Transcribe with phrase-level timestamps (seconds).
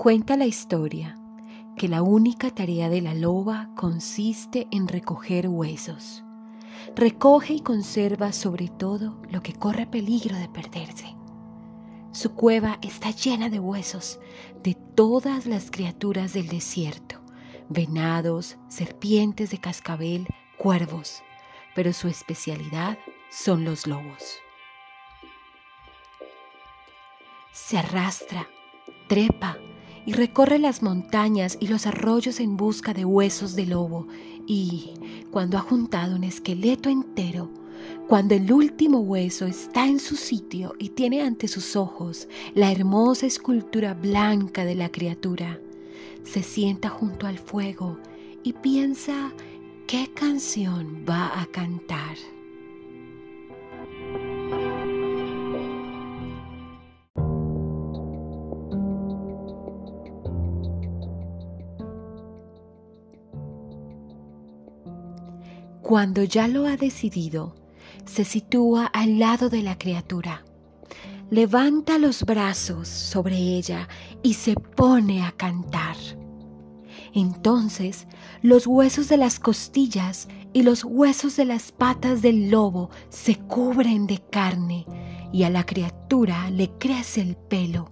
[0.00, 1.14] Cuenta la historia
[1.76, 6.24] que la única tarea de la loba consiste en recoger huesos.
[6.96, 11.14] Recoge y conserva sobre todo lo que corre peligro de perderse.
[12.12, 14.20] Su cueva está llena de huesos
[14.62, 17.20] de todas las criaturas del desierto,
[17.68, 20.26] venados, serpientes de cascabel,
[20.56, 21.22] cuervos,
[21.74, 22.96] pero su especialidad
[23.30, 24.38] son los lobos.
[27.52, 28.48] Se arrastra,
[29.06, 29.58] trepa
[30.06, 34.08] y recorre las montañas y los arroyos en busca de huesos de lobo
[34.46, 34.94] y,
[35.30, 37.50] cuando ha juntado un esqueleto entero,
[38.08, 43.26] cuando el último hueso está en su sitio y tiene ante sus ojos la hermosa
[43.26, 45.60] escultura blanca de la criatura,
[46.24, 47.98] se sienta junto al fuego
[48.42, 49.32] y piensa
[49.86, 52.16] qué canción va a cantar.
[65.90, 67.56] Cuando ya lo ha decidido,
[68.04, 70.44] se sitúa al lado de la criatura.
[71.30, 73.88] Levanta los brazos sobre ella
[74.22, 75.96] y se pone a cantar.
[77.12, 78.06] Entonces
[78.40, 84.06] los huesos de las costillas y los huesos de las patas del lobo se cubren
[84.06, 84.86] de carne
[85.32, 87.90] y a la criatura le crece el pelo.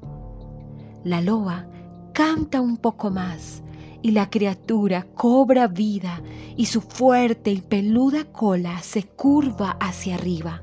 [1.03, 1.67] La loba
[2.13, 3.65] canta un poco más
[4.09, 6.23] y la criatura cobra vida
[6.57, 10.63] y su fuerte y peluda cola se curva hacia arriba.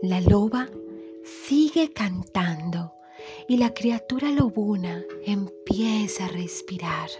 [0.00, 0.70] La loba
[1.22, 2.94] sigue cantando
[3.46, 7.10] y la criatura lobuna empieza a respirar.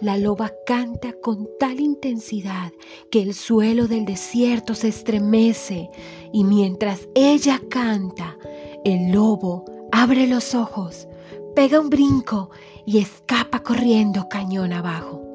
[0.00, 2.72] La loba canta con tal intensidad
[3.10, 5.90] que el suelo del desierto se estremece
[6.32, 8.38] y mientras ella canta,
[8.84, 11.08] el lobo abre los ojos,
[11.54, 12.50] pega un brinco
[12.86, 15.29] y escapa corriendo cañón abajo.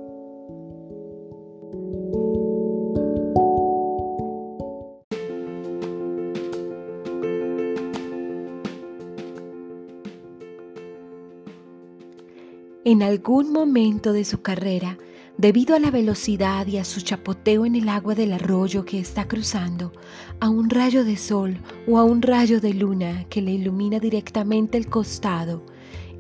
[12.88, 15.00] En algún momento de su carrera,
[15.40, 19.28] debido a la velocidad y a su chapoteo en el agua del arroyo que está
[19.28, 19.92] cruzando,
[20.40, 21.58] a un rayo de sol
[21.88, 25.66] o a un rayo de luna que le ilumina directamente el costado,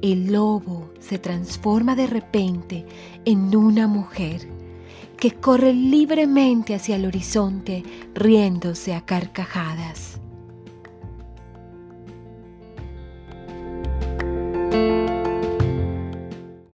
[0.01, 2.87] el lobo se transforma de repente
[3.25, 4.49] en una mujer
[5.17, 7.83] que corre libremente hacia el horizonte
[8.15, 10.19] riéndose a carcajadas.